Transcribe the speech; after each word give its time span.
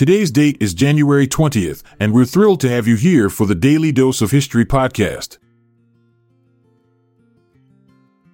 Today's 0.00 0.30
date 0.30 0.56
is 0.60 0.72
January 0.72 1.28
20th, 1.28 1.82
and 2.00 2.14
we're 2.14 2.24
thrilled 2.24 2.58
to 2.60 2.70
have 2.70 2.86
you 2.86 2.96
here 2.96 3.28
for 3.28 3.46
the 3.46 3.54
Daily 3.54 3.92
Dose 3.92 4.22
of 4.22 4.30
History 4.30 4.64
podcast. 4.64 5.36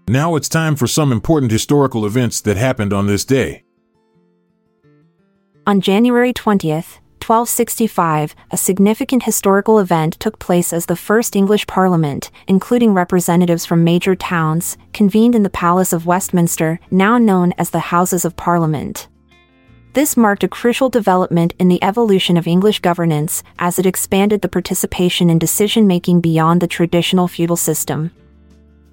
Now 0.08 0.36
it's 0.36 0.48
time 0.48 0.76
for 0.76 0.86
some 0.86 1.10
important 1.10 1.50
historical 1.50 2.06
events 2.06 2.40
that 2.42 2.56
happened 2.56 2.92
on 2.92 3.08
this 3.08 3.24
day. 3.24 3.64
On 5.66 5.80
January 5.80 6.32
20th, 6.32 7.00
1265, 7.18 8.36
a 8.52 8.56
significant 8.56 9.24
historical 9.24 9.80
event 9.80 10.20
took 10.20 10.38
place 10.38 10.72
as 10.72 10.86
the 10.86 10.94
first 10.94 11.34
English 11.34 11.66
Parliament, 11.66 12.30
including 12.46 12.94
representatives 12.94 13.66
from 13.66 13.82
major 13.82 14.14
towns, 14.14 14.78
convened 14.92 15.34
in 15.34 15.42
the 15.42 15.50
Palace 15.50 15.92
of 15.92 16.06
Westminster, 16.06 16.78
now 16.92 17.18
known 17.18 17.52
as 17.58 17.70
the 17.70 17.90
Houses 17.90 18.24
of 18.24 18.36
Parliament. 18.36 19.08
This 19.96 20.14
marked 20.14 20.44
a 20.44 20.48
crucial 20.48 20.90
development 20.90 21.54
in 21.58 21.68
the 21.68 21.82
evolution 21.82 22.36
of 22.36 22.46
English 22.46 22.80
governance 22.80 23.42
as 23.58 23.78
it 23.78 23.86
expanded 23.86 24.42
the 24.42 24.48
participation 24.56 25.30
in 25.30 25.38
decision 25.38 25.86
making 25.86 26.20
beyond 26.20 26.60
the 26.60 26.66
traditional 26.66 27.28
feudal 27.28 27.56
system. 27.56 28.10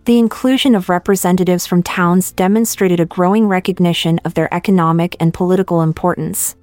The 0.05 0.17
inclusion 0.17 0.75
of 0.75 0.87
representatives 0.87 1.67
from 1.67 1.83
towns 1.83 2.31
demonstrated 2.31 3.01
a 3.01 3.05
growing 3.05 3.49
recognition 3.49 4.21
of 4.23 4.33
their 4.33 4.47
economic 4.53 5.17
and 5.19 5.33
political 5.33 5.81
importance. 5.81 6.55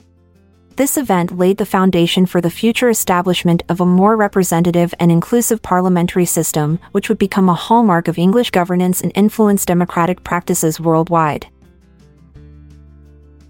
This 0.76 0.96
event 0.96 1.36
laid 1.36 1.58
the 1.58 1.66
foundation 1.66 2.24
for 2.24 2.40
the 2.40 2.48
future 2.48 2.88
establishment 2.88 3.62
of 3.68 3.78
a 3.78 3.84
more 3.84 4.16
representative 4.16 4.94
and 4.98 5.12
inclusive 5.12 5.60
parliamentary 5.60 6.24
system, 6.24 6.78
which 6.92 7.10
would 7.10 7.18
become 7.18 7.50
a 7.50 7.62
hallmark 7.66 8.08
of 8.08 8.16
English 8.16 8.52
governance 8.52 9.02
and 9.02 9.12
influence 9.14 9.66
democratic 9.66 10.24
practices 10.24 10.80
worldwide. 10.80 11.46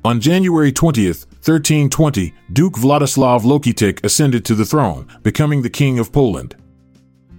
On 0.02 0.18
January 0.18 0.72
20th, 0.72 1.26
1320, 1.44 2.32
Duke 2.54 2.76
Wladyslaw 2.76 3.42
Lokietek 3.42 4.02
ascended 4.02 4.46
to 4.46 4.54
the 4.54 4.64
throne, 4.64 5.06
becoming 5.22 5.60
the 5.60 5.68
King 5.68 5.98
of 5.98 6.10
Poland. 6.10 6.56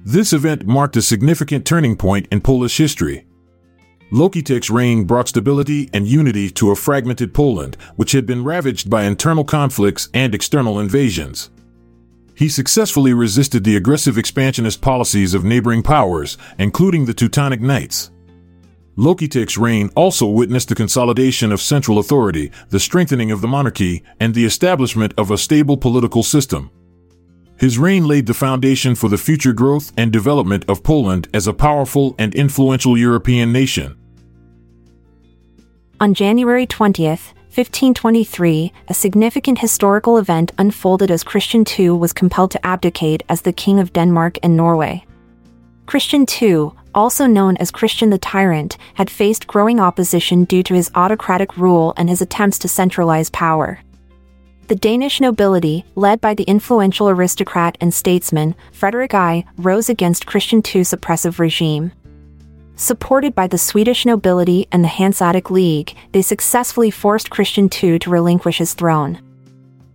This 0.05 0.31
event 0.31 0.67
marked 0.67 0.95
a 0.95 1.01
significant 1.01 1.65
turning 1.65 1.95
point 1.95 2.27
in 2.31 2.39
Polish 2.39 2.77
history. 2.77 3.25
Lokietek's 4.11 4.69
reign 4.69 5.05
brought 5.05 5.29
stability 5.29 5.89
and 5.91 6.05
unity 6.05 6.51
to 6.51 6.69
a 6.69 6.75
fragmented 6.75 7.33
Poland, 7.33 7.77
which 7.95 8.11
had 8.11 8.27
been 8.27 8.43
ravaged 8.43 8.91
by 8.91 9.05
internal 9.05 9.43
conflicts 9.43 10.09
and 10.13 10.35
external 10.35 10.79
invasions. 10.79 11.49
He 12.35 12.47
successfully 12.47 13.15
resisted 13.15 13.63
the 13.63 13.75
aggressive 13.75 14.19
expansionist 14.19 14.81
policies 14.81 15.33
of 15.33 15.43
neighboring 15.43 15.81
powers, 15.81 16.37
including 16.59 17.05
the 17.05 17.15
Teutonic 17.15 17.59
Knights. 17.59 18.10
Lokietek's 19.01 19.57
reign 19.57 19.89
also 19.95 20.27
witnessed 20.27 20.69
the 20.69 20.75
consolidation 20.75 21.51
of 21.51 21.59
central 21.59 21.97
authority, 21.97 22.51
the 22.69 22.79
strengthening 22.79 23.31
of 23.31 23.41
the 23.41 23.47
monarchy, 23.47 24.03
and 24.19 24.35
the 24.35 24.45
establishment 24.45 25.11
of 25.17 25.31
a 25.31 25.39
stable 25.39 25.75
political 25.75 26.21
system. 26.21 26.69
His 27.57 27.79
reign 27.79 28.05
laid 28.07 28.27
the 28.27 28.35
foundation 28.35 28.93
for 28.93 29.09
the 29.09 29.17
future 29.17 29.53
growth 29.53 29.91
and 29.97 30.11
development 30.11 30.65
of 30.67 30.83
Poland 30.83 31.27
as 31.33 31.47
a 31.47 31.53
powerful 31.53 32.13
and 32.19 32.35
influential 32.35 32.95
European 32.95 33.51
nation. 33.51 33.97
On 35.99 36.13
January 36.13 36.67
20th, 36.67 37.33
1523, 37.55 38.71
a 38.87 38.93
significant 38.93 39.57
historical 39.57 40.19
event 40.19 40.51
unfolded 40.59 41.09
as 41.09 41.23
Christian 41.23 41.65
II 41.79 41.89
was 41.89 42.13
compelled 42.13 42.51
to 42.51 42.63
abdicate 42.63 43.23
as 43.29 43.41
the 43.41 43.53
King 43.53 43.79
of 43.79 43.93
Denmark 43.93 44.37
and 44.43 44.55
Norway. 44.55 45.03
Christian 45.87 46.27
II, 46.39 46.71
also 46.93 47.25
known 47.25 47.57
as 47.57 47.71
Christian 47.71 48.09
the 48.09 48.17
Tyrant, 48.17 48.77
had 48.95 49.09
faced 49.09 49.47
growing 49.47 49.79
opposition 49.79 50.43
due 50.45 50.63
to 50.63 50.73
his 50.73 50.91
autocratic 50.95 51.57
rule 51.57 51.93
and 51.97 52.09
his 52.09 52.21
attempts 52.21 52.59
to 52.59 52.67
centralize 52.67 53.29
power. 53.29 53.79
The 54.67 54.75
Danish 54.75 55.19
nobility, 55.19 55.83
led 55.95 56.21
by 56.21 56.33
the 56.33 56.43
influential 56.43 57.09
aristocrat 57.09 57.77
and 57.81 57.93
statesman 57.93 58.55
Frederick 58.71 59.13
I, 59.13 59.43
rose 59.57 59.89
against 59.89 60.25
Christian 60.25 60.63
II's 60.65 60.93
oppressive 60.93 61.39
regime. 61.39 61.91
Supported 62.77 63.35
by 63.35 63.47
the 63.47 63.57
Swedish 63.57 64.05
nobility 64.05 64.67
and 64.71 64.83
the 64.83 64.87
Hanseatic 64.87 65.51
League, 65.51 65.95
they 66.13 66.21
successfully 66.21 66.89
forced 66.89 67.29
Christian 67.29 67.65
II 67.65 67.99
to 67.99 68.09
relinquish 68.09 68.59
his 68.59 68.73
throne. 68.73 69.19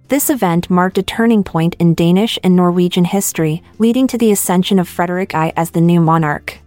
This 0.09 0.31
event 0.31 0.71
marked 0.71 0.99
a 0.99 1.03
turning 1.03 1.43
point 1.43 1.75
in 1.81 1.95
Danish 1.95 2.39
and 2.45 2.55
Norwegian 2.55 3.07
history, 3.07 3.63
leading 3.79 4.07
to 4.07 4.19
the 4.19 4.31
ascension 4.31 4.79
of 4.79 4.89
Frederick 4.89 5.35
I 5.35 5.53
as 5.57 5.71
the 5.71 5.81
new 5.81 6.01
monarch. 6.01 6.59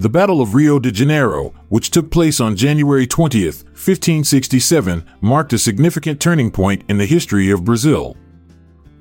The 0.00 0.08
Battle 0.08 0.40
of 0.40 0.54
Rio 0.54 0.78
de 0.78 0.90
Janeiro, 0.90 1.52
which 1.68 1.90
took 1.90 2.10
place 2.10 2.40
on 2.40 2.56
January 2.56 3.06
20, 3.06 3.44
1567, 3.44 5.04
marked 5.20 5.52
a 5.52 5.58
significant 5.58 6.18
turning 6.18 6.50
point 6.50 6.84
in 6.88 6.96
the 6.96 7.04
history 7.04 7.50
of 7.50 7.66
Brazil. 7.66 8.16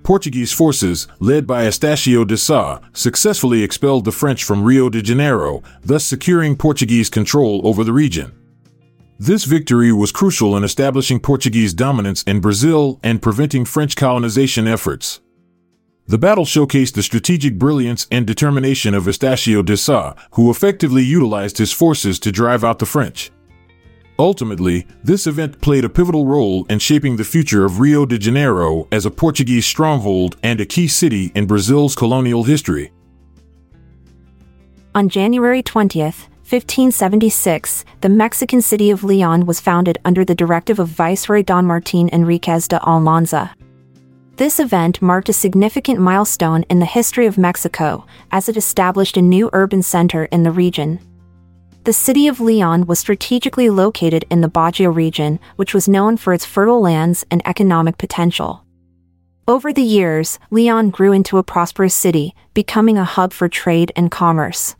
Portuguese 0.04 0.52
forces, 0.52 1.08
led 1.22 1.48
by 1.48 1.64
Estácio 1.64 2.28
de 2.28 2.36
Sá, 2.36 2.82
successfully 2.92 3.64
expelled 3.64 4.04
the 4.04 4.12
French 4.12 4.44
from 4.44 4.62
Rio 4.62 4.90
de 4.90 5.02
Janeiro, 5.02 5.64
thus 5.82 6.04
securing 6.04 6.58
Portuguese 6.58 7.10
control 7.10 7.66
over 7.66 7.86
the 7.86 7.94
region. 7.94 8.34
This 9.18 9.46
victory 9.46 9.94
was 9.94 10.12
crucial 10.12 10.58
in 10.58 10.66
establishing 10.66 11.22
Portuguese 11.22 11.74
dominance 11.74 12.24
in 12.24 12.42
Brazil 12.42 13.00
and 13.04 13.22
preventing 13.22 13.64
French 13.64 13.96
colonization 13.96 14.68
efforts. 14.68 15.22
The 16.10 16.18
battle 16.18 16.44
showcased 16.44 16.94
the 16.94 17.04
strategic 17.04 17.60
brilliance 17.60 18.08
and 18.12 18.26
determination 18.26 18.96
of 18.96 19.04
Estácio 19.04 19.64
de 19.64 19.78
Sá, 19.78 20.16
who 20.32 20.50
effectively 20.50 21.04
utilized 21.04 21.60
his 21.60 21.72
forces 21.72 22.18
to 22.22 22.32
drive 22.32 22.64
out 22.64 22.80
the 22.80 22.88
French. 22.88 23.30
Ultimately, 24.18 24.88
this 25.04 25.28
event 25.28 25.62
played 25.62 25.86
a 25.86 25.90
pivotal 25.90 26.26
role 26.26 26.66
in 26.66 26.80
shaping 26.80 27.18
the 27.18 27.24
future 27.24 27.64
of 27.64 27.80
Rio 27.80 28.08
de 28.08 28.18
Janeiro 28.18 28.88
as 28.92 29.06
a 29.06 29.12
Portuguese 29.12 29.68
stronghold 29.68 30.36
and 30.42 30.60
a 30.60 30.66
key 30.66 30.88
city 30.88 31.32
in 31.36 31.46
Brazil's 31.46 31.96
colonial 31.96 32.44
history. 32.44 32.92
On 34.96 35.10
January 35.10 35.62
20th, 35.62 36.26
1576, 36.42 37.86
the 38.02 38.10
Mexican 38.10 38.64
city 38.64 38.90
of 38.90 39.04
Leon 39.04 39.46
was 39.46 39.60
founded 39.60 40.00
under 40.04 40.26
the 40.26 40.34
directive 40.34 40.80
of 40.80 40.88
Viceroy 40.88 41.44
Don 41.44 41.68
Martin 41.68 42.10
Enriquez 42.12 42.68
de 42.68 42.84
Almanza. 42.84 43.56
This 44.40 44.58
event 44.58 45.02
marked 45.02 45.28
a 45.28 45.34
significant 45.34 46.00
milestone 46.00 46.64
in 46.70 46.80
the 46.80 46.86
history 46.86 47.26
of 47.26 47.38
Mexico, 47.38 48.06
as 48.32 48.48
it 48.48 48.56
established 48.56 49.18
a 49.18 49.22
new 49.22 49.50
urban 49.52 49.84
center 49.84 50.30
in 50.32 50.44
the 50.44 50.52
region. 50.52 51.02
The 51.84 51.92
city 51.92 52.26
of 52.30 52.40
Leon 52.40 52.86
was 52.86 53.00
strategically 53.00 53.70
located 53.70 54.24
in 54.30 54.40
the 54.40 54.50
Bajío 54.50 54.96
region, 54.96 55.42
which 55.58 55.74
was 55.74 55.90
known 55.90 56.16
for 56.16 56.34
its 56.34 56.46
fertile 56.46 56.80
lands 56.80 57.26
and 57.30 57.46
economic 57.46 57.98
potential. 57.98 58.64
Over 59.46 59.74
the 59.74 59.84
years, 59.84 60.40
Leon 60.52 60.92
grew 60.92 61.12
into 61.12 61.38
a 61.38 61.44
prosperous 61.44 61.94
city, 61.94 62.34
becoming 62.54 62.98
a 62.98 63.04
hub 63.04 63.34
for 63.34 63.50
trade 63.50 63.92
and 63.98 64.10
commerce. 64.10 64.78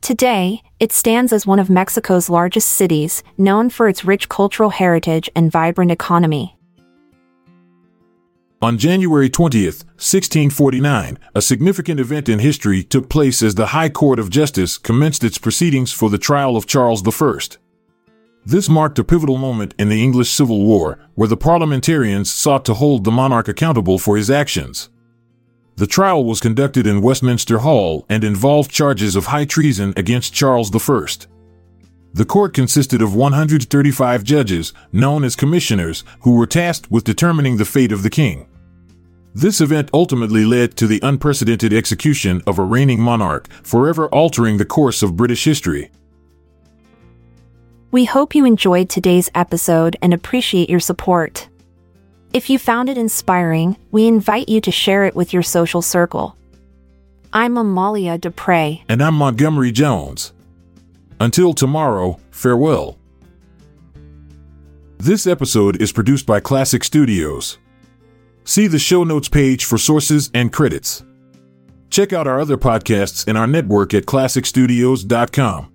Today, 0.00 0.62
it 0.78 0.90
stands 0.90 1.34
as 1.34 1.46
one 1.46 1.58
of 1.58 1.68
Mexico's 1.68 2.30
largest 2.30 2.68
cities, 2.68 3.22
known 3.36 3.68
for 3.68 3.88
its 3.88 4.06
rich 4.06 4.30
cultural 4.30 4.70
heritage 4.70 5.28
and 5.36 5.52
vibrant 5.52 5.90
economy. 5.90 6.56
On 8.62 8.76
January 8.76 9.30
20th, 9.30 9.84
1649, 9.96 11.18
a 11.34 11.40
significant 11.40 11.98
event 11.98 12.28
in 12.28 12.40
history 12.40 12.82
took 12.82 13.08
place 13.08 13.40
as 13.40 13.54
the 13.54 13.68
High 13.68 13.88
Court 13.88 14.18
of 14.18 14.28
Justice 14.28 14.76
commenced 14.76 15.24
its 15.24 15.38
proceedings 15.38 15.92
for 15.92 16.10
the 16.10 16.18
trial 16.18 16.58
of 16.58 16.66
Charles 16.66 17.02
I. 17.08 17.38
This 18.44 18.68
marked 18.68 18.98
a 18.98 19.04
pivotal 19.04 19.38
moment 19.38 19.72
in 19.78 19.88
the 19.88 20.02
English 20.02 20.30
Civil 20.30 20.62
War, 20.62 20.98
where 21.14 21.26
the 21.26 21.38
parliamentarians 21.38 22.30
sought 22.30 22.66
to 22.66 22.74
hold 22.74 23.04
the 23.04 23.10
monarch 23.10 23.48
accountable 23.48 23.98
for 23.98 24.18
his 24.18 24.30
actions. 24.30 24.90
The 25.76 25.86
trial 25.86 26.22
was 26.26 26.40
conducted 26.40 26.86
in 26.86 27.00
Westminster 27.00 27.60
Hall 27.60 28.04
and 28.10 28.22
involved 28.22 28.70
charges 28.70 29.16
of 29.16 29.26
high 29.26 29.46
treason 29.46 29.94
against 29.96 30.34
Charles 30.34 30.70
I. 30.70 31.06
The 32.12 32.26
court 32.26 32.52
consisted 32.52 33.00
of 33.00 33.14
135 33.14 34.22
judges, 34.22 34.74
known 34.92 35.24
as 35.24 35.34
commissioners, 35.34 36.04
who 36.20 36.34
were 36.34 36.46
tasked 36.46 36.90
with 36.90 37.04
determining 37.04 37.56
the 37.56 37.64
fate 37.64 37.92
of 37.92 38.02
the 38.02 38.10
king. 38.10 38.48
This 39.34 39.60
event 39.60 39.90
ultimately 39.94 40.44
led 40.44 40.76
to 40.76 40.88
the 40.88 41.00
unprecedented 41.02 41.72
execution 41.72 42.42
of 42.46 42.58
a 42.58 42.64
reigning 42.64 43.00
monarch, 43.00 43.48
forever 43.62 44.08
altering 44.08 44.56
the 44.56 44.64
course 44.64 45.02
of 45.02 45.16
British 45.16 45.44
history. 45.44 45.90
We 47.92 48.04
hope 48.04 48.34
you 48.34 48.44
enjoyed 48.44 48.88
today's 48.88 49.30
episode 49.34 49.96
and 50.02 50.12
appreciate 50.12 50.68
your 50.68 50.80
support. 50.80 51.48
If 52.32 52.50
you 52.50 52.58
found 52.58 52.88
it 52.88 52.98
inspiring, 52.98 53.76
we 53.90 54.06
invite 54.06 54.48
you 54.48 54.60
to 54.62 54.70
share 54.70 55.04
it 55.04 55.14
with 55.16 55.32
your 55.32 55.42
social 55.42 55.82
circle. 55.82 56.36
I'm 57.32 57.56
Amalia 57.56 58.18
Dupre. 58.18 58.82
And 58.88 59.02
I'm 59.02 59.14
Montgomery 59.14 59.70
Jones. 59.70 60.32
Until 61.20 61.52
tomorrow, 61.52 62.18
farewell. 62.30 62.98
This 64.98 65.26
episode 65.26 65.80
is 65.80 65.92
produced 65.92 66.26
by 66.26 66.40
Klassic 66.40 66.84
Studios. 66.84 67.58
See 68.44 68.66
the 68.66 68.78
show 68.78 69.04
notes 69.04 69.28
page 69.28 69.64
for 69.64 69.78
sources 69.78 70.30
and 70.34 70.52
credits. 70.52 71.04
Check 71.90 72.12
out 72.12 72.26
our 72.26 72.40
other 72.40 72.56
podcasts 72.56 73.26
in 73.26 73.36
our 73.36 73.46
network 73.46 73.94
at 73.94 74.06
klassicstudios.com. 74.06 75.72